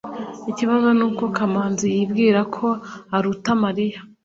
[0.51, 2.67] ikibazo nuko kamanzi yibwira ko
[3.15, 3.99] aruta mariya